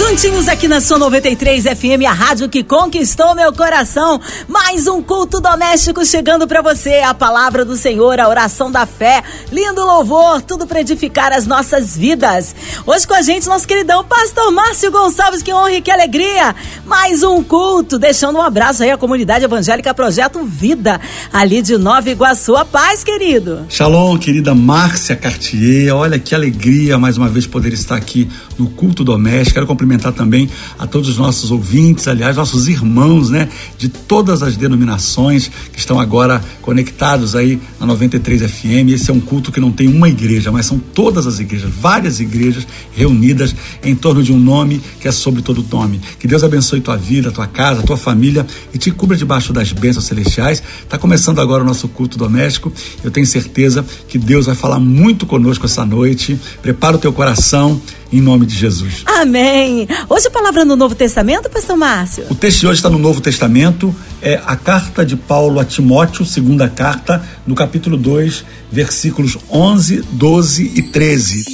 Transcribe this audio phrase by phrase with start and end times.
[0.00, 4.18] Juntinhos aqui na sua 93 FM, a rádio que conquistou meu coração.
[4.48, 7.00] Mais um culto doméstico chegando para você.
[7.00, 9.22] A palavra do Senhor, a oração da fé,
[9.52, 12.56] lindo louvor, tudo para edificar as nossas vidas.
[12.86, 16.56] Hoje com a gente, nosso queridão Pastor Márcio Gonçalves, que honra e que alegria.
[16.86, 20.98] Mais um culto, deixando um abraço aí à comunidade evangélica Projeto Vida,
[21.30, 22.56] ali de Nova Iguaçu.
[22.56, 23.66] A paz, querido.
[23.68, 25.94] Shalom, querida Márcia Cartier.
[25.94, 29.54] Olha que alegria mais uma vez poder estar aqui no culto doméstico.
[29.54, 34.56] Quero cumprimentar também a todos os nossos ouvintes, aliás, nossos irmãos, né, de todas as
[34.56, 38.90] denominações que estão agora conectados aí na 93 FM.
[38.92, 42.20] Esse é um culto que não tem uma igreja, mas são todas as igrejas, várias
[42.20, 46.00] igrejas reunidas em torno de um nome que é sobre todo nome.
[46.18, 50.04] Que Deus abençoe tua vida, tua casa, tua família e te cubra debaixo das bênçãos
[50.04, 50.62] celestiais.
[50.82, 52.72] Está começando agora o nosso culto doméstico.
[53.02, 56.38] Eu tenho certeza que Deus vai falar muito conosco essa noite.
[56.62, 57.80] Prepara o teu coração
[58.12, 59.02] em nome de Jesus.
[59.06, 59.86] Amém.
[60.08, 62.24] Hoje a palavra no Novo Testamento, pastor Márcio?
[62.28, 66.24] O texto de hoje está no Novo Testamento, é a carta de Paulo a Timóteo,
[66.24, 71.44] segunda carta, no capítulo 2, versículos 11, 12 e 13.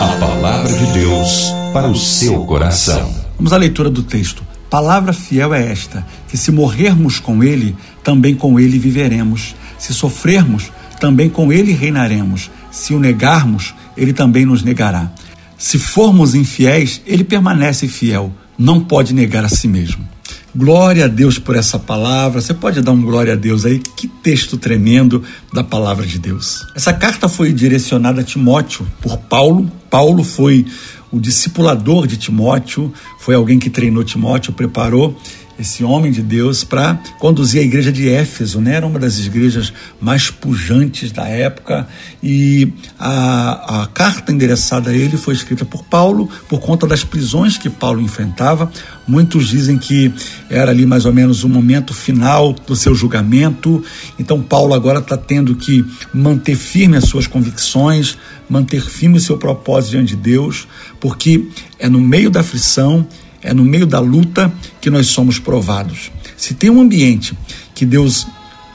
[0.00, 3.14] A palavra de Deus para o seu coração.
[3.36, 4.42] Vamos à leitura do texto.
[4.68, 9.54] Palavra fiel é esta: que se morrermos com ele, também com ele viveremos.
[9.78, 12.50] Se sofrermos, também com ele reinaremos.
[12.70, 15.12] Se o negarmos, ele também nos negará.
[15.58, 20.14] Se formos infiéis, ele permanece fiel, não pode negar a si mesmo.
[20.56, 22.40] Glória a Deus por essa palavra.
[22.40, 23.80] Você pode dar um glória a Deus aí?
[23.96, 26.64] Que texto tremendo da palavra de Deus.
[26.76, 29.70] Essa carta foi direcionada a Timóteo por Paulo.
[29.90, 30.64] Paulo foi
[31.10, 35.16] o discipulador de Timóteo, foi alguém que treinou Timóteo, preparou
[35.58, 38.74] esse homem de Deus para conduzir a igreja de Éfeso, né?
[38.74, 41.86] Era uma das igrejas mais pujantes da época
[42.22, 47.56] e a, a carta endereçada a ele foi escrita por Paulo por conta das prisões
[47.56, 48.70] que Paulo enfrentava.
[49.06, 50.12] Muitos dizem que
[50.50, 53.84] era ali mais ou menos o momento final do seu julgamento.
[54.18, 58.18] Então Paulo agora está tendo que manter firme as suas convicções,
[58.48, 60.66] manter firme o seu propósito diante de Deus,
[61.00, 63.06] porque é no meio da aflição
[63.44, 66.10] é no meio da luta que nós somos provados.
[66.36, 67.36] Se tem um ambiente
[67.74, 68.26] que Deus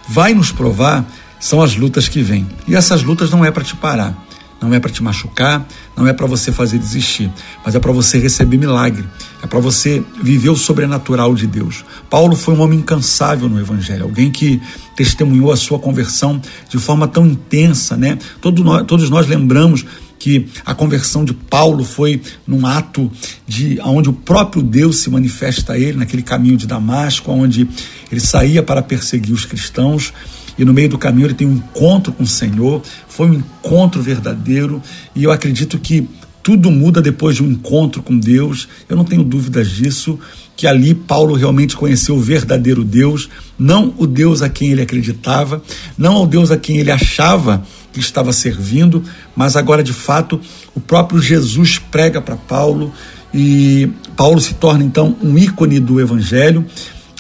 [0.08, 1.06] vai nos provar,
[1.40, 2.48] são as lutas que vêm.
[2.68, 4.16] E essas lutas não é para te parar,
[4.62, 7.32] não é para te machucar, não é para você fazer desistir,
[7.66, 9.06] mas é para você receber milagre,
[9.42, 11.84] é para você viver o sobrenatural de Deus.
[12.10, 14.62] Paulo foi um homem incansável no Evangelho, alguém que
[14.96, 18.20] testemunhou a sua conversão de forma tão intensa, né?
[18.42, 19.86] Todos nós, todos nós lembramos
[20.20, 23.10] que a conversão de Paulo foi num ato
[23.48, 27.68] de onde o próprio Deus se manifesta a ele naquele caminho de Damasco, onde
[28.12, 30.14] ele saía para perseguir os cristãos
[30.60, 34.02] e no meio do caminho ele tem um encontro com o Senhor, foi um encontro
[34.02, 34.84] verdadeiro
[35.16, 36.06] e eu acredito que
[36.44, 38.68] tudo muda depois de um encontro com Deus.
[38.88, 40.20] Eu não tenho dúvidas disso,
[40.56, 45.62] que ali Paulo realmente conheceu o verdadeiro Deus, não o Deus a quem ele acreditava,
[45.98, 49.04] não ao Deus a quem ele achava que estava servindo,
[49.36, 50.40] mas agora de fato
[50.76, 52.94] o próprio Jesus prega para Paulo
[53.34, 56.66] e Paulo se torna então um ícone do evangelho,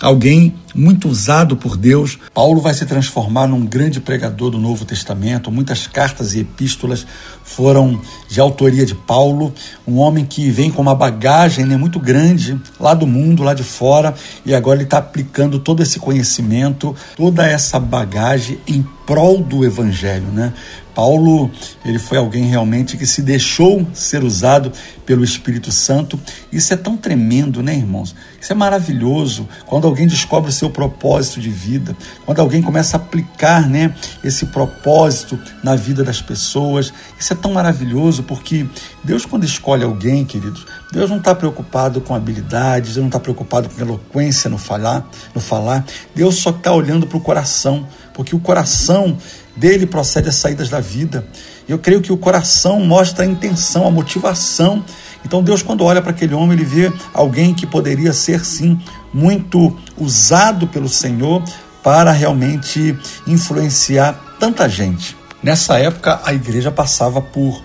[0.01, 2.17] alguém muito usado por Deus.
[2.33, 5.51] Paulo vai se transformar num grande pregador do Novo Testamento.
[5.51, 7.05] Muitas cartas e epístolas
[7.49, 9.51] foram de autoria de Paulo,
[9.87, 13.63] um homem que vem com uma bagagem né, muito grande lá do mundo, lá de
[13.63, 14.13] fora,
[14.45, 20.27] e agora ele está aplicando todo esse conhecimento, toda essa bagagem em prol do Evangelho,
[20.27, 20.53] né?
[20.99, 21.49] Paulo,
[21.85, 24.69] ele foi alguém realmente que se deixou ser usado
[25.05, 26.19] pelo Espírito Santo.
[26.51, 28.13] Isso é tão tremendo, né, irmãos?
[28.39, 31.95] Isso é maravilhoso quando alguém descobre o seu propósito de vida,
[32.25, 36.91] quando alguém começa a aplicar, né, esse propósito na vida das pessoas.
[37.17, 38.65] Isso é tão maravilhoso porque
[39.03, 43.69] Deus, quando escolhe alguém, queridos, Deus não está preocupado com habilidades, Deus não está preocupado
[43.69, 45.85] com eloquência no falar, no falar.
[46.15, 49.17] Deus só está olhando para o coração, porque o coração
[49.55, 51.25] dele procede as saídas da vida.
[51.67, 54.83] Eu creio que o coração mostra a intenção, a motivação.
[55.25, 58.79] Então Deus, quando olha para aquele homem, ele vê alguém que poderia ser, sim,
[59.13, 61.43] muito usado pelo Senhor
[61.83, 62.97] para realmente
[63.27, 65.18] influenciar tanta gente.
[65.41, 67.63] Nessa época, a igreja passava por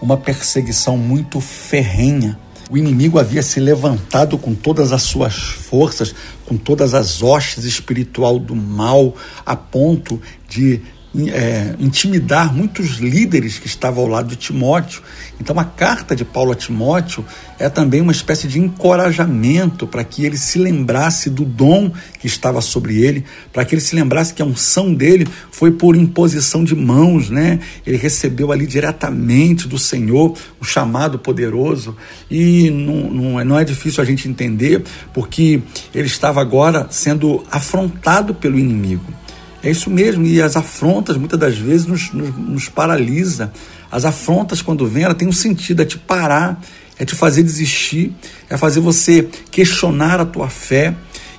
[0.00, 2.36] uma perseguição muito ferrenha.
[2.68, 6.12] O inimigo havia se levantado com todas as suas forças,
[6.44, 9.14] com todas as hostes espiritual do mal,
[9.46, 10.80] a ponto de
[11.28, 15.02] é, intimidar muitos líderes que estavam ao lado de Timóteo.
[15.38, 17.24] Então, a carta de Paulo a Timóteo
[17.58, 22.60] é também uma espécie de encorajamento para que ele se lembrasse do dom que estava
[22.60, 26.74] sobre ele, para que ele se lembrasse que a unção dele foi por imposição de
[26.74, 27.60] mãos, né?
[27.86, 31.96] Ele recebeu ali diretamente do Senhor o chamado poderoso
[32.30, 34.82] e não, não, é, não é difícil a gente entender,
[35.12, 35.62] porque
[35.94, 39.21] ele estava agora sendo afrontado pelo inimigo.
[39.62, 43.52] É isso mesmo, e as afrontas muitas das vezes nos, nos, nos paralisa.
[43.90, 46.60] As afrontas, quando vêm, ela tem um sentido, é te parar,
[46.98, 48.12] é te fazer desistir,
[48.50, 50.94] é fazer você questionar a tua fé.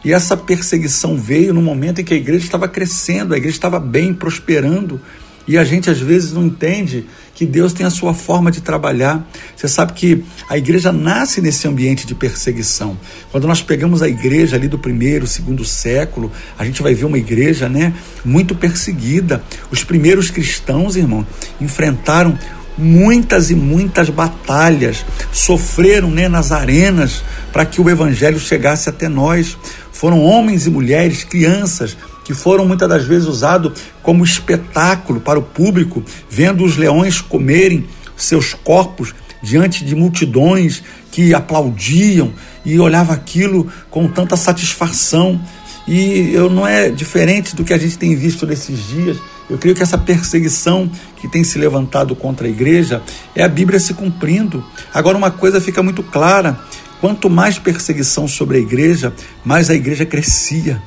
[0.05, 3.79] E essa perseguição veio no momento em que a igreja estava crescendo, a igreja estava
[3.79, 5.01] bem, prosperando.
[5.47, 7.05] E a gente às vezes não entende
[7.35, 9.27] que Deus tem a sua forma de trabalhar.
[9.55, 12.97] Você sabe que a igreja nasce nesse ambiente de perseguição.
[13.31, 17.17] Quando nós pegamos a igreja ali do primeiro, segundo século, a gente vai ver uma
[17.17, 17.93] igreja, né,
[18.23, 19.43] muito perseguida.
[19.71, 21.25] Os primeiros cristãos, irmão,
[21.59, 22.37] enfrentaram
[22.77, 29.57] muitas e muitas batalhas, sofreram né, nas arenas para que o evangelho chegasse até nós.
[29.91, 35.43] Foram homens e mulheres, crianças, que foram muitas das vezes usados como espetáculo para o
[35.43, 37.85] público, vendo os leões comerem
[38.15, 40.81] seus corpos diante de multidões
[41.11, 42.33] que aplaudiam
[42.65, 45.39] e olhava aquilo com tanta satisfação.
[45.85, 49.17] E eu não é diferente do que a gente tem visto nesses dias.
[49.49, 53.01] Eu creio que essa perseguição que tem se levantado contra a igreja
[53.35, 54.63] é a Bíblia se cumprindo.
[54.93, 56.57] Agora, uma coisa fica muito clara:
[57.01, 60.81] quanto mais perseguição sobre a igreja, mais a igreja crescia.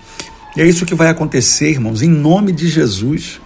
[0.57, 3.41] E é isso que vai acontecer, irmãos, em nome de Jesus.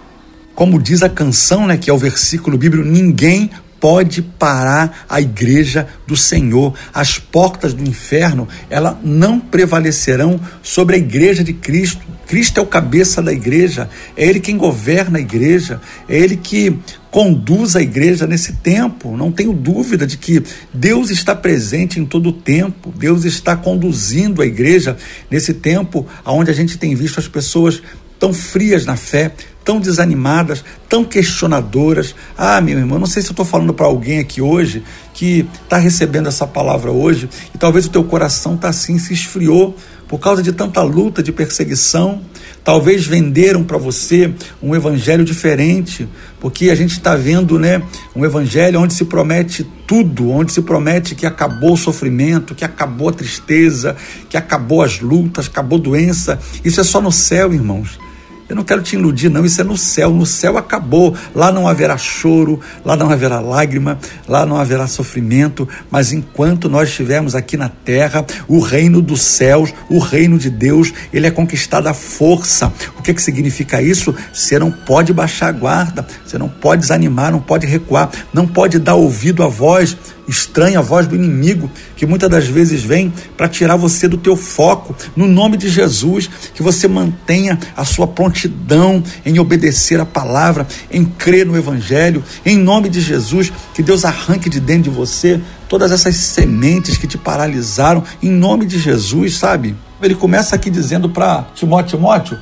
[0.55, 5.87] Como diz a canção, né, que é o versículo bíblico, ninguém pode parar a igreja
[6.05, 6.73] do Senhor.
[6.93, 11.99] As portas do inferno, ela não prevalecerão sobre a igreja de Cristo.
[12.27, 16.79] Cristo é o cabeça da igreja, é ele quem governa a igreja, é ele que
[17.11, 19.17] conduz a igreja nesse tempo.
[19.17, 20.41] Não tenho dúvida de que
[20.73, 22.93] Deus está presente em todo o tempo.
[22.95, 24.95] Deus está conduzindo a igreja
[25.29, 27.83] nesse tempo onde a gente tem visto as pessoas
[28.21, 29.31] tão frias na fé,
[29.65, 32.13] tão desanimadas, tão questionadoras.
[32.37, 35.77] Ah, meu irmão, não sei se eu estou falando para alguém aqui hoje que está
[35.77, 39.75] recebendo essa palavra hoje e talvez o teu coração está assim, se esfriou
[40.07, 42.21] por causa de tanta luta, de perseguição.
[42.63, 44.31] Talvez venderam para você
[44.61, 46.07] um evangelho diferente,
[46.39, 47.81] porque a gente está vendo né,
[48.15, 53.09] um evangelho onde se promete tudo, onde se promete que acabou o sofrimento, que acabou
[53.09, 53.95] a tristeza,
[54.29, 56.37] que acabou as lutas, acabou a doença.
[56.63, 57.97] Isso é só no céu, irmãos.
[58.51, 59.45] Eu não quero te iludir, não.
[59.45, 60.11] Isso é no céu.
[60.11, 61.15] No céu acabou.
[61.33, 65.65] Lá não haverá choro, lá não haverá lágrima, lá não haverá sofrimento.
[65.89, 70.93] Mas enquanto nós estivermos aqui na terra, o reino dos céus, o reino de Deus,
[71.13, 72.73] ele é conquistado à força.
[72.99, 74.13] O que, que significa isso?
[74.33, 78.79] Você não pode baixar a guarda, você não pode desanimar, não pode recuar, não pode
[78.79, 79.95] dar ouvido à voz
[80.27, 84.35] estranha, a voz do inimigo, que muitas das vezes vem para tirar você do teu
[84.35, 84.95] foco.
[85.15, 91.05] No nome de Jesus, que você mantenha a sua prontidão em obedecer a palavra, em
[91.05, 92.23] crer no evangelho.
[92.45, 97.07] Em nome de Jesus, que Deus arranque de dentro de você todas essas sementes que
[97.07, 99.75] te paralisaram, em nome de Jesus, sabe?
[100.01, 102.37] Ele começa aqui dizendo para Timóteo, Timóteo,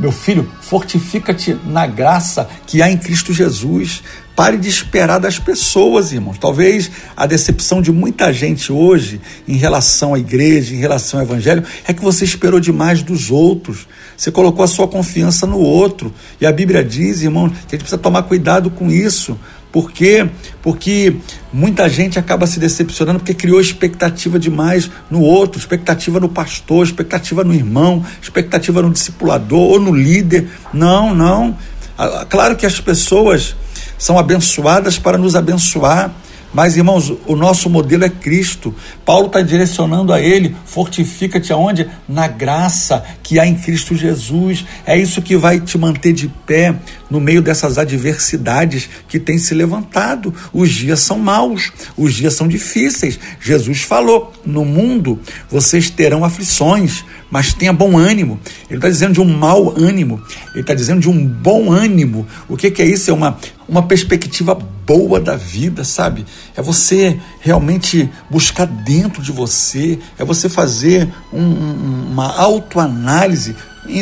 [0.00, 4.02] meu filho, fortifica-te na graça que há em Cristo Jesus.
[4.34, 6.38] Pare de esperar das pessoas, irmãos.
[6.38, 11.62] Talvez a decepção de muita gente hoje em relação à igreja, em relação ao evangelho,
[11.86, 13.86] é que você esperou demais dos outros.
[14.16, 16.10] Você colocou a sua confiança no outro.
[16.40, 19.38] E a Bíblia diz, irmão, que a gente precisa tomar cuidado com isso.
[19.72, 20.28] Por quê?
[20.62, 21.16] Porque
[21.52, 27.44] muita gente acaba se decepcionando porque criou expectativa demais no outro, expectativa no pastor, expectativa
[27.44, 30.48] no irmão, expectativa no discipulador ou no líder.
[30.72, 31.56] Não, não.
[32.28, 33.54] Claro que as pessoas
[33.96, 36.12] são abençoadas para nos abençoar.
[36.52, 38.74] Mas, irmãos, o nosso modelo é Cristo.
[39.04, 41.88] Paulo está direcionando a ele: fortifica-te aonde?
[42.08, 44.64] Na graça que há em Cristo Jesus.
[44.84, 46.74] É isso que vai te manter de pé
[47.08, 50.34] no meio dessas adversidades que têm se levantado.
[50.52, 53.18] Os dias são maus, os dias são difíceis.
[53.40, 58.40] Jesus falou: no mundo vocês terão aflições, mas tenha bom ânimo.
[58.68, 60.20] Ele está dizendo de um mau ânimo,
[60.52, 62.26] ele está dizendo de um bom ânimo.
[62.48, 63.10] O que, que é isso?
[63.10, 63.38] É uma,
[63.70, 66.26] uma perspectiva boa da vida, sabe?
[66.56, 73.54] É você realmente buscar dentro de você, é você fazer um, uma autoanálise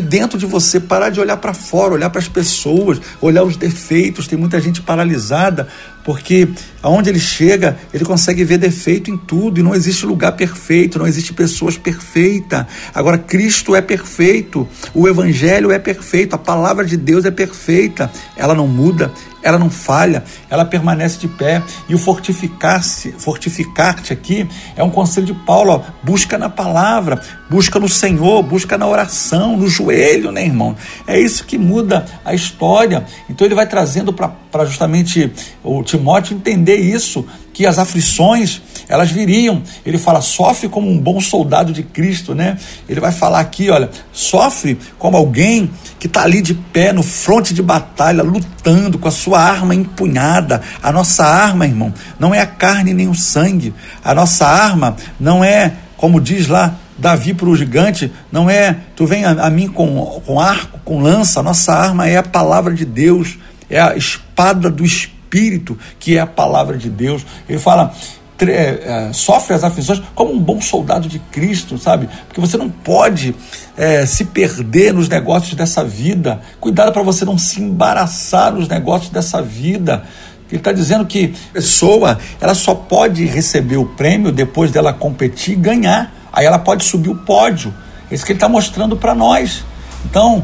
[0.02, 4.26] dentro de você, parar de olhar para fora, olhar para as pessoas, olhar os defeitos.
[4.26, 5.68] Tem muita gente paralisada
[6.08, 6.48] porque
[6.82, 11.06] aonde ele chega, ele consegue ver defeito em tudo e não existe lugar perfeito, não
[11.06, 12.64] existe pessoas perfeitas.
[12.94, 18.54] Agora, Cristo é perfeito, o Evangelho é perfeito, a palavra de Deus é perfeita, ela
[18.54, 21.62] não muda, ela não falha, ela permanece de pé.
[21.88, 27.78] E o fortificar-se, fortificar-te aqui é um conselho de Paulo, ó, busca na palavra, busca
[27.78, 30.76] no Senhor, busca na oração, no joelho, né, irmão?
[31.06, 33.04] É isso que muda a história.
[33.28, 37.26] Então ele vai trazendo para justamente o Timóteo entender isso,
[37.58, 39.64] que as aflições elas viriam.
[39.84, 42.56] Ele fala, sofre como um bom soldado de Cristo, né?
[42.88, 47.52] Ele vai falar aqui, olha, sofre como alguém que está ali de pé no fronte
[47.52, 50.62] de batalha, lutando com a sua arma empunhada.
[50.80, 53.74] A nossa arma, irmão, não é a carne nem o sangue.
[54.04, 59.04] A nossa arma não é, como diz lá Davi para o gigante, não é tu
[59.04, 61.42] vem a, a, mim com, com arco, com lança.
[61.42, 63.36] Nossa arma é a palavra de Deus,
[63.68, 67.24] é a espada do Espírito Espírito, que é a palavra de Deus.
[67.48, 67.94] Ele fala,
[68.40, 72.08] é, é, sofre as aflições como um bom soldado de Cristo, sabe?
[72.26, 73.34] Porque você não pode
[73.76, 76.40] é, se perder nos negócios dessa vida.
[76.58, 80.04] Cuidado para você não se embaraçar nos negócios dessa vida.
[80.50, 85.54] Ele está dizendo que a pessoa ela só pode receber o prêmio depois dela competir
[85.54, 86.14] e ganhar.
[86.32, 87.74] Aí ela pode subir o pódio.
[88.10, 89.62] É isso que ele está mostrando para nós.
[90.06, 90.42] Então,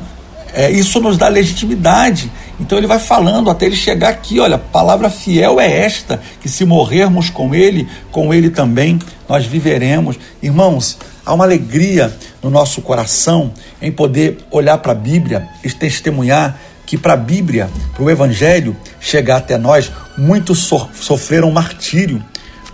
[0.52, 2.30] é, isso nos dá legitimidade.
[2.58, 6.64] Então ele vai falando até ele chegar aqui, olha, palavra fiel é esta, que se
[6.64, 10.18] morrermos com ele, com ele também nós viveremos.
[10.42, 16.58] Irmãos, há uma alegria no nosso coração em poder olhar para a Bíblia e testemunhar
[16.86, 22.22] que para a Bíblia, para o Evangelho chegar até nós, muitos so sofreram martírio,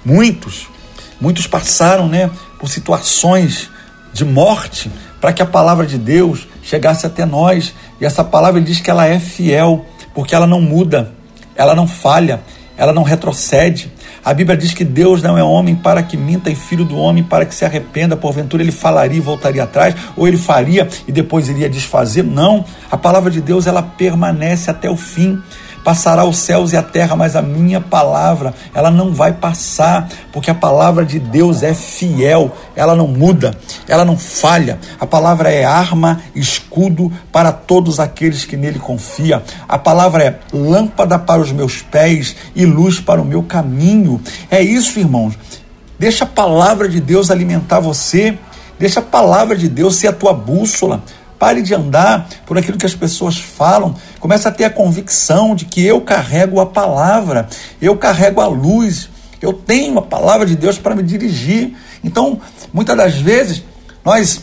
[0.04, 0.68] muitos,
[1.20, 3.70] muitos passaram, né, por situações
[4.12, 7.74] de morte para que a palavra de Deus chegasse até nós.
[8.00, 11.12] E essa palavra diz que ela é fiel, porque ela não muda,
[11.54, 12.40] ela não falha,
[12.76, 13.92] ela não retrocede.
[14.24, 17.22] A Bíblia diz que Deus não é homem para que minta e filho do homem
[17.22, 18.16] para que se arrependa.
[18.16, 22.22] Porventura ele falaria e voltaria atrás, ou ele faria e depois iria desfazer.
[22.22, 25.40] Não, a palavra de Deus ela permanece até o fim.
[25.84, 30.50] Passará os céus e a terra, mas a minha palavra, ela não vai passar, porque
[30.50, 33.56] a palavra de Deus é fiel, ela não muda,
[33.88, 34.78] ela não falha.
[35.00, 39.42] A palavra é arma, escudo para todos aqueles que nele confiam.
[39.66, 44.20] A palavra é lâmpada para os meus pés e luz para o meu caminho.
[44.50, 45.38] É isso, irmãos.
[45.98, 48.38] Deixa a palavra de Deus alimentar você.
[48.78, 51.02] Deixa a palavra de Deus ser a tua bússola.
[51.40, 53.94] Pare de andar por aquilo que as pessoas falam.
[54.20, 57.48] Comece a ter a convicção de que eu carrego a palavra,
[57.80, 59.08] eu carrego a luz,
[59.40, 61.74] eu tenho a palavra de Deus para me dirigir.
[62.04, 62.42] Então,
[62.74, 63.64] muitas das vezes,
[64.04, 64.42] nós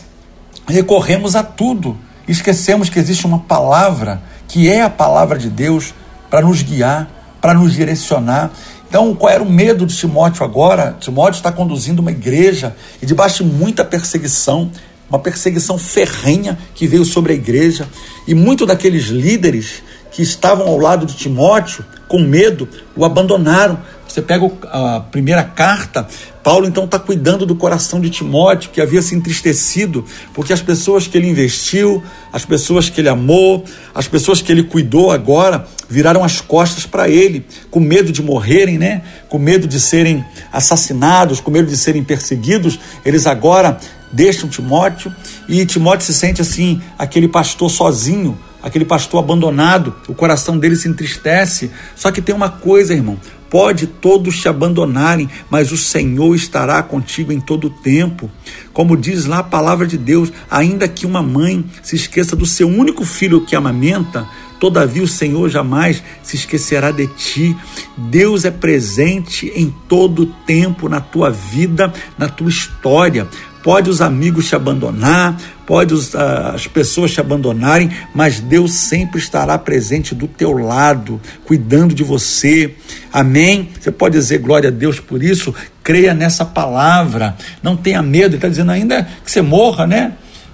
[0.66, 1.96] recorremos a tudo.
[2.26, 5.94] Esquecemos que existe uma palavra, que é a palavra de Deus,
[6.28, 7.08] para nos guiar,
[7.40, 8.50] para nos direcionar.
[8.88, 10.96] Então, qual era o medo de Timóteo agora?
[10.98, 14.68] Timóteo está conduzindo uma igreja e debaixo de muita perseguição,
[15.08, 17.88] uma perseguição ferrenha que veio sobre a igreja,
[18.26, 23.78] e muitos daqueles líderes que estavam ao lado de Timóteo, com medo, o abandonaram.
[24.06, 26.08] Você pega a primeira carta,
[26.42, 31.06] Paulo então está cuidando do coração de Timóteo, que havia se entristecido, porque as pessoas
[31.06, 33.62] que ele investiu, as pessoas que ele amou,
[33.94, 38.78] as pessoas que ele cuidou agora, viraram as costas para ele, com medo de morrerem,
[38.78, 39.02] né?
[39.28, 43.78] com medo de serem assassinados, com medo de serem perseguidos, eles agora
[44.12, 45.12] deixam Timóteo
[45.48, 50.88] e Timóteo se sente assim, aquele pastor sozinho, aquele pastor abandonado, o coração dele se
[50.88, 51.70] entristece.
[51.94, 53.18] Só que tem uma coisa, irmão:
[53.50, 58.30] pode todos te abandonarem, mas o Senhor estará contigo em todo o tempo.
[58.72, 62.68] Como diz lá a palavra de Deus, ainda que uma mãe se esqueça do seu
[62.68, 64.26] único filho que amamenta,
[64.58, 67.56] Todavia o Senhor jamais se esquecerá de ti.
[67.96, 73.28] Deus é presente em todo o tempo na tua vida, na tua história.
[73.62, 75.36] Pode os amigos te abandonar,
[75.66, 81.20] pode os, uh, as pessoas te abandonarem, mas Deus sempre estará presente do teu lado,
[81.44, 82.74] cuidando de você.
[83.12, 83.68] Amém?
[83.78, 85.54] Você pode dizer glória a Deus por isso?
[85.82, 87.36] Creia nessa palavra.
[87.62, 88.28] Não tenha medo.
[88.28, 90.12] Ele está dizendo ainda que você morra, né?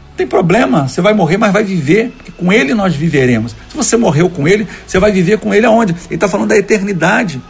[0.09, 3.53] Não tem problema, você vai morrer, mas vai viver, porque com ele nós viveremos.
[3.69, 5.93] Se você morreu com ele, você vai viver com ele aonde?
[6.07, 7.41] Ele está falando da eternidade.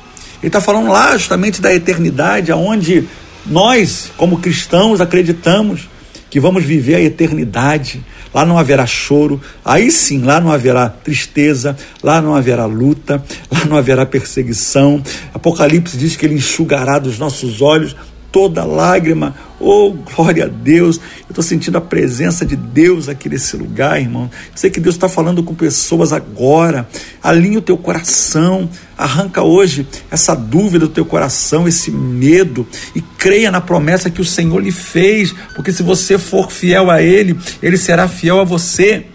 [0.43, 3.07] Ele está falando lá justamente da eternidade, aonde
[3.47, 5.89] nós, como cristãos, acreditamos
[6.31, 8.05] que vamos viver a eternidade.
[8.35, 13.65] Lá não haverá choro, aí sim, lá não haverá tristeza, lá não haverá luta, lá
[13.67, 15.01] não haverá perseguição.
[15.33, 17.95] Apocalipse diz que ele enxugará dos nossos olhos
[18.35, 19.33] toda lágrima.
[19.61, 20.97] Oh, glória a Deus.
[20.97, 24.29] Eu estou sentindo a presença de Deus aqui nesse lugar, irmão.
[24.57, 26.89] Sei que Deus está falando com pessoas agora.
[27.23, 28.69] Alinhe o teu coração.
[28.99, 32.67] Arranca hoje essa dúvida do teu coração, esse medo.
[32.93, 35.33] E creia na promessa que o Senhor lhe fez.
[35.55, 39.07] Porque se você for fiel a Ele, Ele será fiel a você.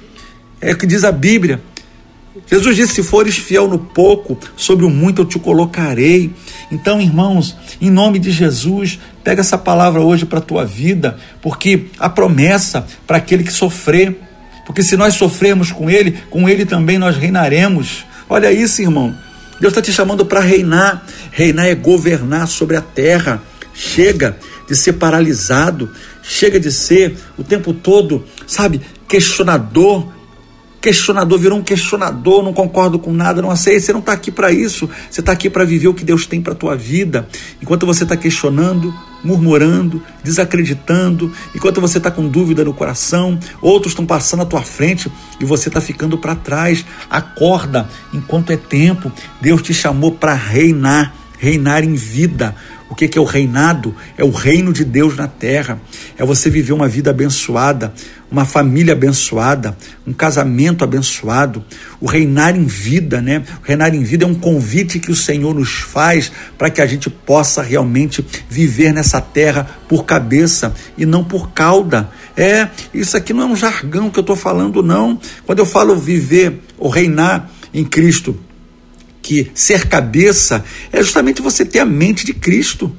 [0.61, 1.61] É o que diz a Bíblia.
[2.47, 6.31] Jesus disse: Se fores fiel no pouco, sobre o muito eu te colocarei.
[6.71, 11.85] Então, irmãos, em nome de Jesus, pega essa palavra hoje para a tua vida, porque
[11.97, 14.19] a promessa para aquele que sofrer,
[14.65, 18.05] porque se nós sofrermos com Ele, com Ele também nós reinaremos.
[18.29, 19.15] Olha isso, irmão.
[19.59, 21.05] Deus está te chamando para reinar.
[21.31, 23.41] Reinar é governar sobre a terra.
[23.73, 25.89] Chega de ser paralisado,
[26.21, 30.07] chega de ser o tempo todo, sabe, questionador,
[30.81, 33.83] questionador, virou um questionador, não concordo com nada, não aceito.
[33.83, 34.89] Você não está aqui para isso.
[35.09, 37.27] Você está aqui para viver o que Deus tem para a tua vida.
[37.61, 38.93] Enquanto você está questionando,
[39.23, 45.11] murmurando, desacreditando, enquanto você está com dúvida no coração, outros estão passando à tua frente
[45.39, 46.85] e você está ficando para trás.
[47.09, 49.11] Acorda enquanto é tempo.
[49.41, 52.55] Deus te chamou para reinar, reinar em vida.
[52.89, 53.95] O que é o reinado?
[54.17, 55.79] É o reino de Deus na terra.
[56.17, 57.93] É você viver uma vida abençoada,
[58.31, 59.77] uma família abençoada,
[60.07, 61.63] um casamento abençoado,
[62.01, 63.43] o reinar em vida, né?
[63.63, 66.87] O reinar em vida é um convite que o Senhor nos faz para que a
[66.87, 72.09] gente possa realmente viver nessa terra por cabeça e não por cauda.
[72.35, 75.19] É, isso aqui não é um jargão que eu estou falando, não.
[75.45, 78.35] Quando eu falo viver ou reinar em Cristo,
[79.29, 82.91] que ser cabeça é justamente você ter a mente de Cristo.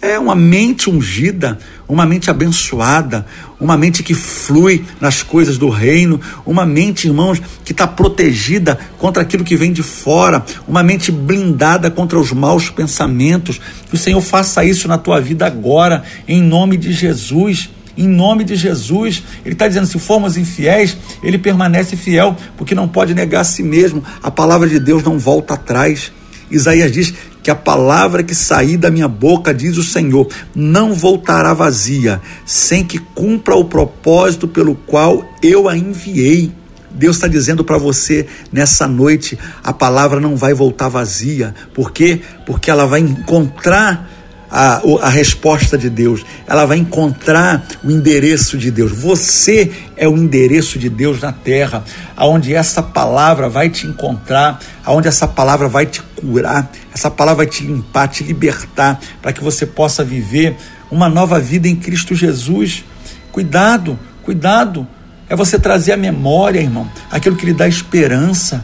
[0.00, 1.58] É uma mente ungida,
[1.88, 3.26] uma mente abençoada,
[3.58, 9.22] uma mente que flui nas coisas do reino, uma mente, irmãos, que está protegida contra
[9.22, 13.60] aquilo que vem de fora, uma mente blindada contra os maus pensamentos.
[13.88, 18.44] Que o Senhor faça isso na tua vida agora, em nome de Jesus em nome
[18.44, 19.22] de Jesus.
[19.44, 23.62] Ele está dizendo: se formos infiéis, ele permanece fiel, porque não pode negar a si
[23.62, 24.02] mesmo.
[24.22, 26.12] A palavra de Deus não volta atrás.
[26.50, 31.52] Isaías diz que a palavra que sair da minha boca, diz o Senhor, não voltará
[31.52, 36.52] vazia, sem que cumpra o propósito pelo qual eu a enviei.
[36.94, 41.54] Deus está dizendo para você nessa noite: a palavra não vai voltar vazia.
[41.74, 42.20] Por quê?
[42.46, 44.08] Porque ela vai encontrar
[44.52, 48.92] a, a resposta de Deus, ela vai encontrar o endereço de Deus.
[48.92, 51.82] Você é o endereço de Deus na terra,
[52.14, 57.46] aonde essa palavra vai te encontrar, aonde essa palavra vai te curar, essa palavra vai
[57.46, 60.54] te limpar, te libertar, para que você possa viver
[60.90, 62.84] uma nova vida em Cristo Jesus.
[63.32, 64.86] Cuidado, cuidado.
[65.30, 68.62] É você trazer a memória, irmão, aquilo que lhe dá esperança.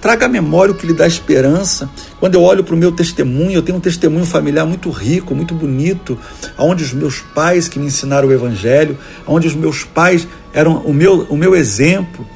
[0.00, 1.90] Traga à memória o que lhe dá esperança.
[2.18, 5.54] Quando eu olho para o meu testemunho, eu tenho um testemunho familiar muito rico, muito
[5.54, 6.18] bonito,
[6.58, 10.94] onde os meus pais que me ensinaram o Evangelho, onde os meus pais eram o
[10.94, 12.26] meu, o meu exemplo.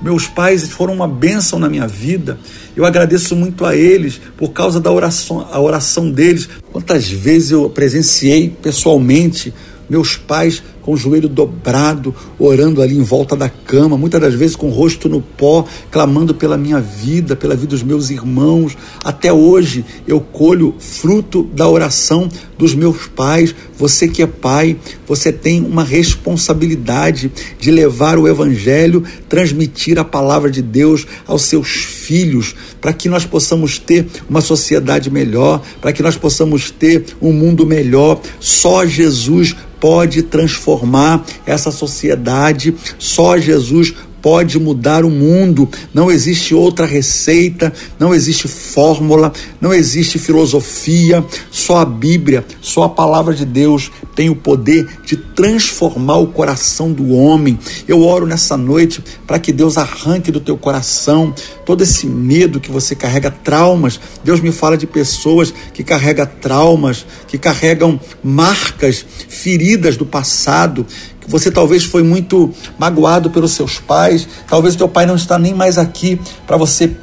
[0.00, 2.40] Meus pais foram uma bênção na minha vida.
[2.74, 6.48] Eu agradeço muito a eles por causa da oração, a oração deles.
[6.72, 9.54] Quantas vezes eu presenciei pessoalmente
[9.88, 14.56] meus pais com o joelho dobrado, orando ali em volta da cama, muitas das vezes
[14.56, 18.76] com o rosto no pó, clamando pela minha vida, pela vida dos meus irmãos.
[19.04, 23.54] Até hoje eu colho fruto da oração dos meus pais.
[23.78, 30.50] Você que é pai, você tem uma responsabilidade de levar o evangelho, transmitir a palavra
[30.50, 36.02] de Deus aos seus filhos, para que nós possamos ter uma sociedade melhor, para que
[36.02, 38.20] nós possamos ter um mundo melhor.
[38.38, 45.68] Só Jesus pode transformar essa sociedade, só Jesus pode mudar o mundo.
[45.92, 51.24] Não existe outra receita, não existe fórmula, não existe filosofia.
[51.50, 56.92] Só a Bíblia, só a palavra de Deus tem o poder de transformar o coração
[56.92, 57.58] do homem.
[57.88, 61.34] Eu oro nessa noite para que Deus arranque do teu coração
[61.66, 63.98] todo esse medo que você carrega, traumas.
[64.22, 70.86] Deus me fala de pessoas que carregam traumas, que carregam marcas, feridas do passado,
[71.26, 75.78] você talvez foi muito magoado pelos seus pais, talvez teu pai não está nem mais
[75.78, 76.96] aqui para você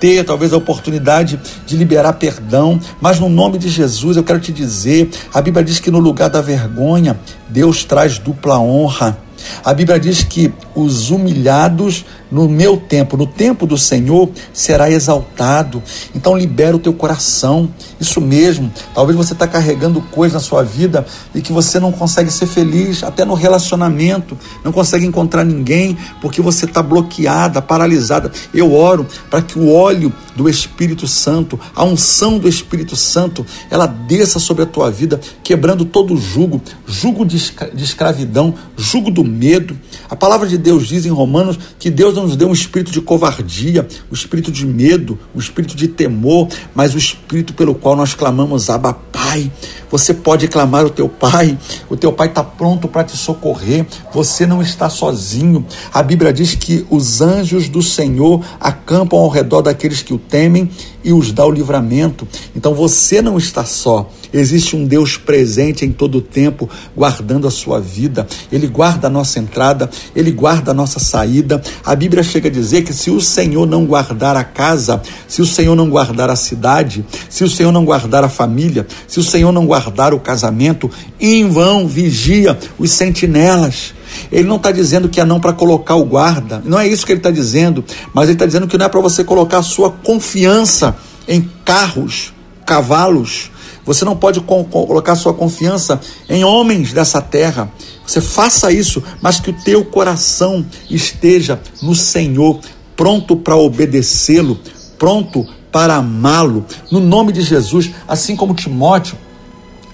[0.00, 4.50] ter talvez a oportunidade de liberar perdão, mas no nome de Jesus eu quero te
[4.50, 9.18] dizer, a Bíblia diz que no lugar da vergonha, Deus traz dupla honra.
[9.64, 15.82] A Bíblia diz que os humilhados no meu tempo, no tempo do Senhor, será exaltado.
[16.14, 17.68] Então libera o teu coração.
[18.00, 18.72] Isso mesmo.
[18.94, 23.02] Talvez você está carregando coisas na sua vida e que você não consegue ser feliz,
[23.02, 28.30] até no relacionamento, não consegue encontrar ninguém porque você está bloqueada, paralisada.
[28.54, 33.86] Eu oro para que o óleo do Espírito Santo, a unção do Espírito Santo, ela
[33.86, 37.36] desça sobre a tua vida, quebrando todo o jugo, jugo de
[37.76, 39.76] escravidão, jugo do medo.
[40.08, 43.00] A palavra de Deus diz em Romanos que Deus não nos deu um espírito de
[43.00, 47.74] covardia, o um espírito de medo, o um espírito de temor, mas o espírito pelo
[47.74, 49.50] qual nós clamamos, Abba Pai.
[49.90, 54.46] Você pode clamar o teu Pai, o teu Pai está pronto para te socorrer, você
[54.46, 55.66] não está sozinho.
[55.92, 60.70] A Bíblia diz que os anjos do Senhor acampam ao redor daqueles que o temem
[61.02, 62.26] e os dá o livramento.
[62.54, 64.10] Então você não está só.
[64.32, 68.26] Existe um Deus presente em todo o tempo, guardando a sua vida.
[68.50, 71.60] Ele guarda a nossa entrada, ele guarda a nossa saída.
[71.84, 75.46] A Bíblia chega a dizer que se o Senhor não guardar a casa, se o
[75.46, 79.52] Senhor não guardar a cidade, se o Senhor não guardar a família, se o Senhor
[79.52, 83.94] não guardar o casamento, em vão vigia os sentinelas.
[84.30, 87.12] Ele não está dizendo que é não para colocar o guarda, não é isso que
[87.12, 89.90] ele está dizendo, mas ele está dizendo que não é para você colocar a sua
[89.90, 90.96] confiança
[91.26, 92.32] em carros,
[92.66, 93.50] cavalos.
[93.84, 97.70] Você não pode colocar sua confiança em homens dessa terra.
[98.06, 102.60] Você faça isso, mas que o teu coração esteja no Senhor,
[102.96, 104.58] pronto para obedecê-lo,
[104.98, 106.64] pronto para amá-lo.
[106.90, 109.16] No nome de Jesus, assim como Timóteo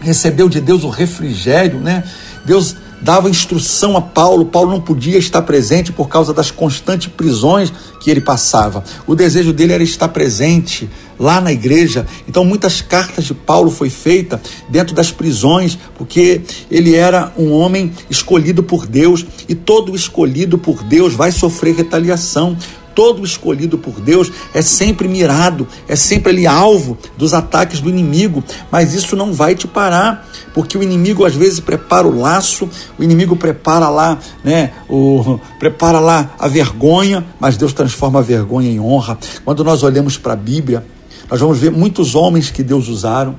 [0.00, 2.05] recebeu de Deus o refrigério, né?
[2.44, 7.72] Deus dava instrução a Paulo, Paulo não podia estar presente por causa das constantes prisões
[8.00, 8.82] que ele passava.
[9.06, 12.06] O desejo dele era estar presente lá na igreja.
[12.28, 17.92] Então muitas cartas de Paulo foi feita dentro das prisões, porque ele era um homem
[18.11, 22.56] escolhido por Deus e todo escolhido por Deus vai sofrer retaliação
[22.96, 28.42] todo escolhido por Deus é sempre mirado, é sempre ali alvo dos ataques do inimigo,
[28.72, 33.04] mas isso não vai te parar, porque o inimigo às vezes prepara o laço, o
[33.04, 38.80] inimigo prepara lá, né, o prepara lá a vergonha, mas Deus transforma a vergonha em
[38.80, 39.18] honra.
[39.44, 40.82] Quando nós olhamos para a Bíblia,
[41.30, 43.37] nós vamos ver muitos homens que Deus usaram,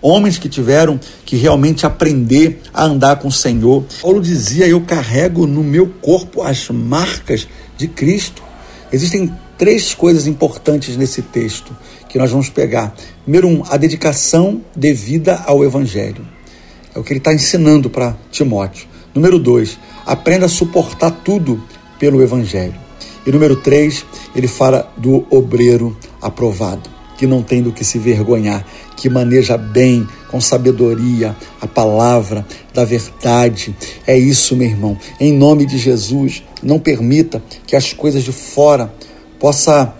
[0.00, 3.84] homens que tiveram que realmente aprender a andar com o Senhor.
[4.00, 8.49] Paulo dizia: Eu carrego no meu corpo as marcas de Cristo.
[8.92, 11.76] Existem três coisas importantes nesse texto
[12.08, 12.94] que nós vamos pegar.
[13.26, 16.26] Número um, a dedicação devida ao Evangelho.
[16.94, 18.88] É o que ele está ensinando para Timóteo.
[19.14, 21.62] Número dois, aprenda a suportar tudo
[21.98, 22.74] pelo Evangelho.
[23.26, 28.66] E número três, ele fala do obreiro aprovado, que não tem do que se vergonhar,
[28.96, 33.76] que maneja bem, com sabedoria, a palavra da verdade.
[34.06, 34.96] É isso, meu irmão.
[35.18, 38.92] Em nome de Jesus, não permita que as coisas de fora
[39.38, 39.94] possa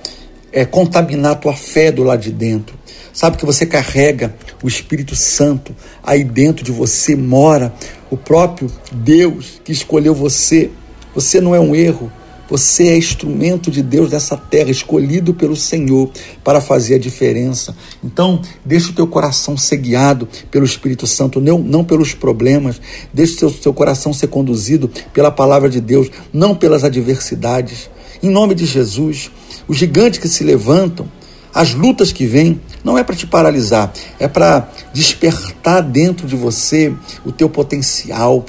[0.53, 2.79] é, contaminar a tua fé do lado de dentro.
[3.13, 7.73] Sabe que você carrega o Espírito Santo aí dentro de você mora
[8.11, 10.71] o próprio Deus que escolheu você.
[11.15, 12.11] Você não é um erro,
[12.51, 16.11] você é instrumento de Deus dessa terra, escolhido pelo Senhor
[16.43, 17.77] para fazer a diferença.
[18.03, 22.81] Então, deixa o teu coração ser guiado pelo Espírito Santo, não, não pelos problemas.
[23.15, 27.89] Deixa o seu, seu coração ser conduzido pela palavra de Deus, não pelas adversidades.
[28.21, 29.31] Em nome de Jesus,
[29.69, 31.09] os gigantes que se levantam,
[31.55, 36.93] as lutas que vêm, não é para te paralisar, é para despertar dentro de você
[37.25, 38.45] o teu potencial,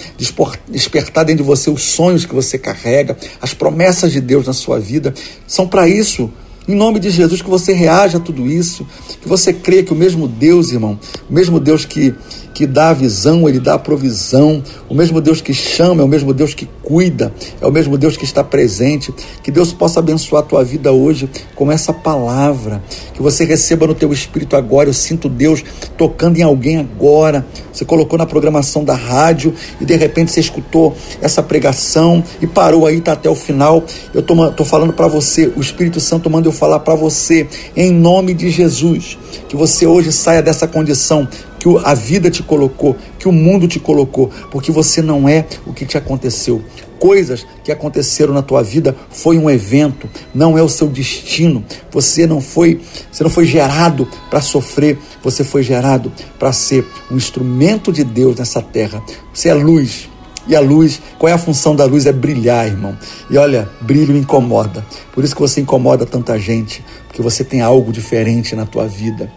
[0.67, 4.79] despertar dentro de você os sonhos que você carrega, as promessas de Deus na sua
[4.79, 5.13] vida.
[5.47, 6.31] São para isso
[6.67, 8.85] em nome de Jesus, que você reaja a tudo isso,
[9.21, 12.13] que você crê que o mesmo Deus, irmão, o mesmo Deus que,
[12.53, 16.07] que dá a visão, ele dá a provisão, o mesmo Deus que chama, é o
[16.07, 19.13] mesmo Deus que cuida, é o mesmo Deus que está presente.
[19.41, 22.81] Que Deus possa abençoar a tua vida hoje com essa palavra,
[23.13, 24.89] que você receba no teu espírito agora.
[24.89, 25.63] Eu sinto Deus
[25.97, 27.45] tocando em alguém agora.
[27.71, 32.85] Você colocou na programação da rádio e de repente você escutou essa pregação e parou
[32.85, 33.83] aí, tá até o final.
[34.13, 37.91] Eu tô, tô falando para você, o Espírito Santo manda eu falar para você, em
[37.91, 41.27] nome de Jesus, que você hoje saia dessa condição
[41.61, 45.71] que a vida te colocou, que o mundo te colocou, porque você não é o
[45.71, 46.59] que te aconteceu.
[46.97, 51.63] Coisas que aconteceram na tua vida foi um evento, não é o seu destino.
[51.91, 57.15] Você não foi, você não foi gerado para sofrer, você foi gerado para ser um
[57.15, 58.99] instrumento de Deus nessa terra.
[59.31, 60.09] Você é luz,
[60.47, 62.07] e a luz, qual é a função da luz?
[62.07, 62.97] É brilhar, irmão.
[63.29, 64.83] E olha, brilho incomoda.
[65.13, 69.31] Por isso que você incomoda tanta gente, porque você tem algo diferente na tua vida.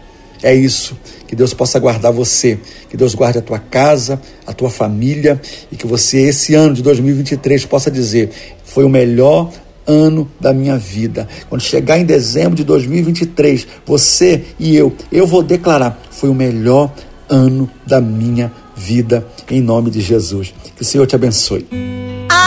[0.44, 0.94] É isso.
[1.26, 2.58] Que Deus possa guardar você,
[2.90, 5.40] que Deus guarde a tua casa, a tua família
[5.72, 8.30] e que você, esse ano de 2023, possa dizer:
[8.62, 9.50] foi o melhor
[9.86, 11.26] ano da minha vida.
[11.48, 16.92] Quando chegar em dezembro de 2023, você e eu, eu vou declarar: foi o melhor
[17.26, 20.52] ano da minha vida, em nome de Jesus.
[20.76, 21.66] Que o Senhor te abençoe.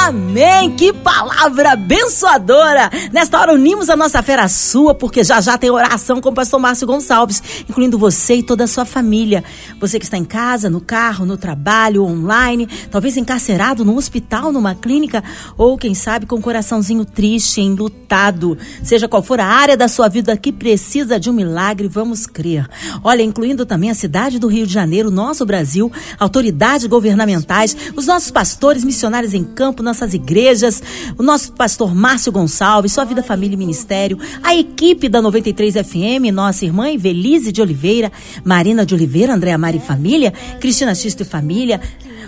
[0.07, 0.71] Amém!
[0.71, 2.89] Que palavra abençoadora!
[3.11, 6.33] Nesta hora unimos a nossa fé à sua, porque já já tem oração com o
[6.33, 9.43] pastor Márcio Gonçalves, incluindo você e toda a sua família.
[9.81, 14.73] Você que está em casa, no carro, no trabalho, online, talvez encarcerado no hospital, numa
[14.73, 15.21] clínica,
[15.57, 18.57] ou quem sabe com um coraçãozinho triste, enlutado.
[18.81, 22.65] Seja qual for a área da sua vida que precisa de um milagre, vamos crer.
[23.03, 28.31] Olha, incluindo também a cidade do Rio de Janeiro, nosso Brasil, autoridades governamentais, os nossos
[28.31, 30.81] pastores missionários em campo, nossas igrejas,
[31.17, 36.31] o nosso pastor Márcio Gonçalves, sua vida, família e ministério, a equipe da 93 FM,
[36.31, 38.11] nossa irmã Evelise de Oliveira,
[38.43, 41.81] Marina de Oliveira, Andréa Mari Família, Cristina Xisto e Família,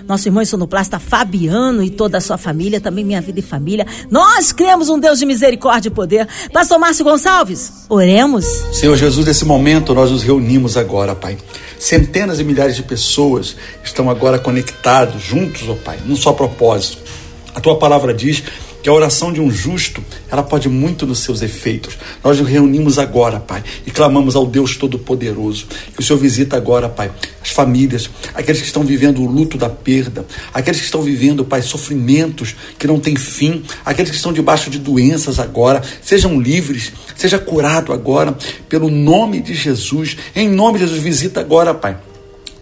[0.07, 3.85] nosso irmão sonoplasta Fabiano e toda a sua família, também minha vida e família.
[4.09, 6.27] Nós cremos um Deus de misericórdia e poder.
[6.51, 8.45] Pastor Márcio Gonçalves, oremos.
[8.73, 11.37] Senhor Jesus, nesse momento nós nos reunimos agora, Pai.
[11.77, 17.18] Centenas e milhares de pessoas estão agora conectados, juntos, ó Pai, num só propósito
[17.53, 18.43] a tua palavra diz
[18.81, 21.97] que a oração de um justo, ela pode muito nos seus efeitos.
[22.23, 25.67] Nós nos reunimos agora, Pai, e clamamos ao Deus Todo-Poderoso.
[25.93, 29.69] Que o Senhor visita agora, Pai, as famílias, aqueles que estão vivendo o luto da
[29.69, 34.69] perda, aqueles que estão vivendo, Pai, sofrimentos que não têm fim, aqueles que estão debaixo
[34.69, 38.37] de doenças agora, sejam livres, seja curado agora,
[38.69, 40.15] pelo nome de Jesus.
[40.35, 41.97] Em nome de Jesus, visita agora, Pai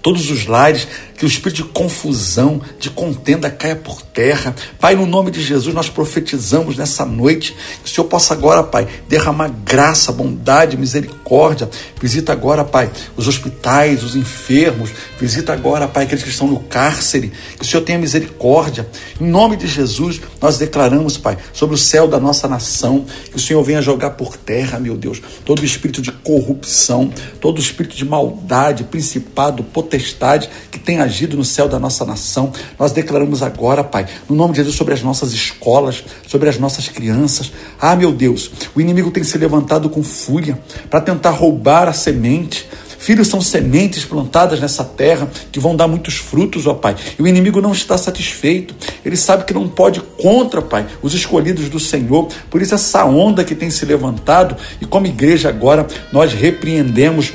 [0.08, 4.56] todos os lares, que o espírito de confusão, de contenda caia por terra.
[4.80, 8.88] Pai, no nome de Jesus, nós profetizamos nessa noite que o Senhor possa agora, Pai,
[9.10, 11.70] derramar graça, bondade, misericórdia.
[12.00, 14.92] Visita agora, Pai, os hospitais, os enfermos.
[15.20, 17.34] Visita agora, Pai, aqueles que estão no cárcere.
[17.58, 18.88] Que o Senhor tenha misericórdia.
[19.20, 23.42] Em nome de Jesus, nós declaramos, Pai, sobre o céu da nossa nação, que o
[23.42, 27.98] Senhor venha jogar por terra, meu Deus, todo o espírito de corrupção, todo o espírito
[27.98, 29.97] de maldade, principado, potestade
[30.72, 32.52] que tem agido no céu da nossa nação.
[32.78, 36.88] Nós declaramos agora, Pai, no nome de Jesus, sobre as nossas escolas, sobre as nossas
[36.88, 37.52] crianças.
[37.80, 42.68] Ah, meu Deus, o inimigo tem se levantado com fúria para tentar roubar a semente.
[42.98, 46.96] Filhos são sementes plantadas nessa terra que vão dar muitos frutos, ó Pai.
[47.18, 48.76] E o inimigo não está satisfeito.
[49.06, 52.28] Ele sabe que não pode contra, Pai, os escolhidos do Senhor.
[52.50, 57.34] Por isso, essa onda que tem se levantado, e como igreja agora, nós repreendemos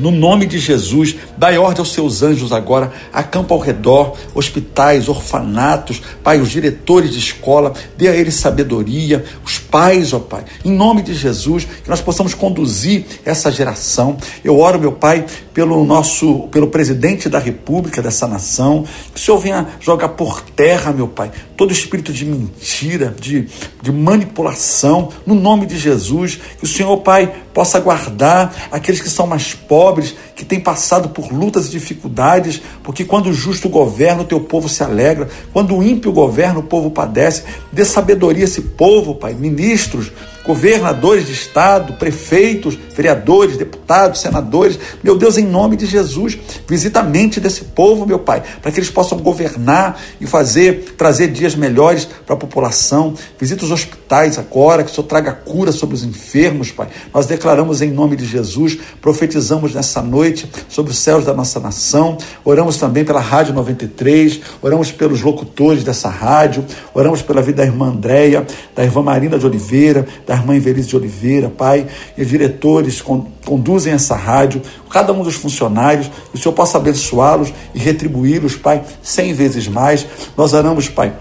[0.00, 6.00] no nome de Jesus, dai ordem aos seus anjos agora, acampa ao redor, hospitais, orfanatos,
[6.24, 11.02] Pai, os diretores de escola, dê a eles sabedoria, os pais, ó Pai, em nome
[11.02, 14.16] de Jesus, que nós possamos conduzir essa geração.
[14.42, 19.38] Eu oro, meu Pai, pelo nosso, pelo presidente da República dessa nação, que o Senhor
[19.38, 23.46] venha jogar por terra, meu Pai, todo espírito de mentira, de,
[23.82, 29.26] de manipulação, no nome de Jesus, que o Senhor, Pai, possa guardar aqueles que são
[29.26, 29.89] mais pobres,
[30.34, 34.68] que têm passado por lutas e dificuldades, porque quando o justo governa, o teu povo
[34.68, 37.44] se alegra, quando o ímpio governa, o povo padece.
[37.72, 40.10] Dê sabedoria a esse povo, Pai, ministros,
[40.44, 44.78] governadores de estado, prefeitos, vereadores, deputados, senadores.
[45.02, 48.78] Meu Deus, em nome de Jesus, visita a mente desse povo, meu Pai, para que
[48.78, 53.14] eles possam governar e fazer, trazer dias melhores para a população.
[53.38, 56.88] Visita os hospitais agora, que o Senhor traga cura sobre os enfermos, Pai.
[57.12, 62.18] Nós declaramos em nome de Jesus, profetizamos nessa noite sobre os céus da nossa nação.
[62.44, 67.88] Oramos também pela Rádio 93, oramos pelos locutores dessa rádio, oramos pela vida da irmã
[67.88, 73.02] Andréia, da irmã Marina de Oliveira, da irmã Invelise de Oliveira, Pai, e diretores
[73.44, 79.34] conduzem essa rádio, cada um dos funcionários, o Senhor possa abençoá-los e retribuí-los, Pai, cem
[79.34, 80.06] vezes mais.
[80.36, 81.12] Nós oramos, Pai,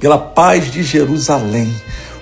[0.00, 1.72] pela paz de Jerusalém.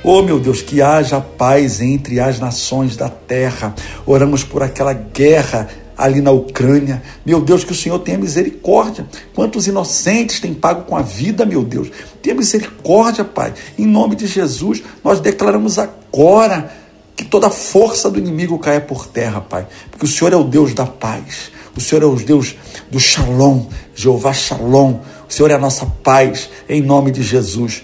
[0.04, 3.74] Oh, meu Deus, que haja paz entre as nações da terra.
[4.04, 5.66] Oramos por aquela guerra
[5.98, 7.02] ali na Ucrânia.
[7.26, 9.04] Meu Deus, que o Senhor tenha misericórdia.
[9.34, 11.90] Quantos inocentes têm pago com a vida, meu Deus.
[12.22, 13.52] Tenha misericórdia, Pai.
[13.76, 16.72] Em nome de Jesus, nós declaramos agora
[17.16, 19.66] que toda força do inimigo caia por terra, Pai.
[19.90, 21.50] Porque o Senhor é o Deus da paz.
[21.76, 22.54] O Senhor é o Deus
[22.90, 25.00] do Shalom, Jeová Shalom.
[25.28, 27.82] O Senhor é a nossa paz, em nome de Jesus.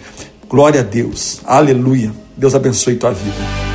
[0.49, 1.41] Glória a Deus.
[1.45, 2.13] Aleluia.
[2.37, 3.74] Deus abençoe tua vida.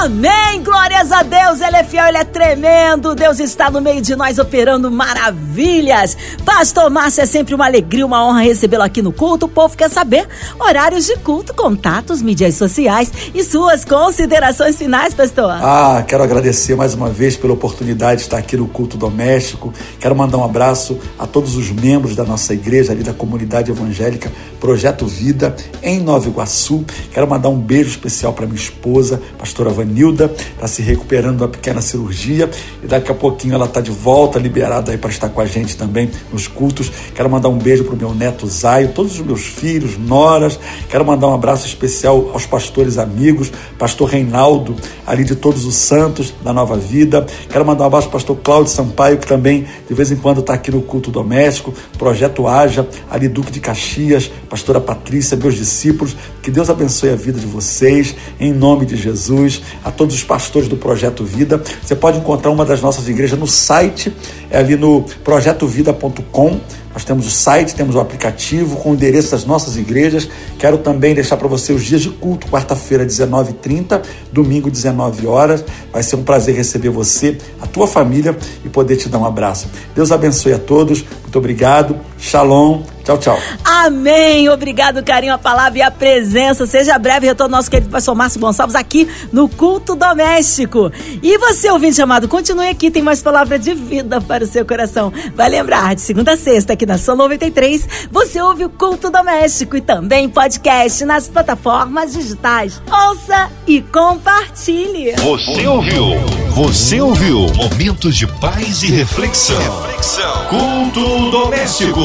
[0.00, 0.62] Amém!
[0.62, 1.60] Glórias a Deus!
[1.60, 3.16] Ele é fiel, ele é tremendo.
[3.16, 6.16] Deus está no meio de nós operando maravilhas.
[6.44, 9.46] Pastor Márcio, é sempre uma alegria, uma honra recebê-lo aqui no culto.
[9.46, 15.50] O povo quer saber horários de culto, contatos, mídias sociais e suas considerações finais, pastor.
[15.50, 19.72] Ah, quero agradecer mais uma vez pela oportunidade de estar aqui no culto doméstico.
[19.98, 24.30] Quero mandar um abraço a todos os membros da nossa igreja ali da comunidade evangélica
[24.60, 26.84] Projeto Vida em Nova Iguaçu.
[27.12, 31.80] Quero mandar um beijo especial para minha esposa, pastora Vanilda, está se recuperando da pequena
[31.80, 32.50] cirurgia
[32.82, 35.76] e daqui a pouquinho ela está de volta, liberada aí para estar com a gente
[35.76, 36.92] também nos cultos.
[37.14, 40.60] Quero mandar um beijo para o meu neto Zaio, todos os meus filhos, noras.
[40.90, 46.34] Quero mandar um abraço especial aos pastores amigos, pastor Reinaldo, ali de todos os santos
[46.44, 47.26] da Nova Vida.
[47.48, 50.40] Quero mandar um abraço para o pastor Cláudio Sampaio, que também de vez em quando
[50.40, 56.14] está aqui no culto doméstico, projeto Haja, ali Duque de Caxias, pastora Patrícia, meus discípulos.
[56.42, 59.62] Que Deus abençoe a vida de vocês, em nome de Jesus.
[59.88, 61.62] A todos os pastores do Projeto Vida.
[61.82, 64.14] Você pode encontrar uma das nossas igrejas no site,
[64.52, 66.60] ali no projetovida.com.
[66.92, 70.28] Nós temos o site, temos o aplicativo com o endereço das nossas igrejas.
[70.58, 75.64] Quero também deixar para você os dias de culto, quarta-feira, 19h30, domingo, 19 horas.
[75.92, 79.68] Vai ser um prazer receber você, a tua família e poder te dar um abraço.
[79.94, 81.04] Deus abençoe a todos.
[81.22, 81.96] Muito obrigado.
[82.18, 82.82] Shalom.
[83.04, 83.38] Tchau, tchau.
[83.64, 84.50] Amém.
[84.50, 86.66] Obrigado, carinho, a palavra e a presença.
[86.66, 90.92] Seja breve retorno nosso querido pastor Márcio Gonçalves aqui no Culto Doméstico.
[91.22, 95.12] E você, ouvinte amado, continue aqui, tem mais palavra de vida para o seu coração.
[95.34, 99.76] Vai lembrar, de segunda a sexta, aqui na São 93, você ouve o Culto Doméstico
[99.76, 102.80] e também podcast nas plataformas digitais.
[102.90, 105.12] Ouça e compartilhe.
[105.12, 106.04] Você ouviu?
[106.50, 107.46] Você ouviu?
[107.54, 109.58] Momentos de paz e reflexão.
[109.82, 110.46] reflexão.
[110.46, 112.00] Culto Doméstico.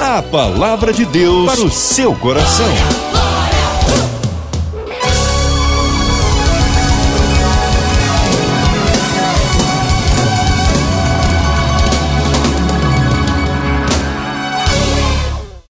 [0.00, 3.25] A palavra de Deus para o seu coração.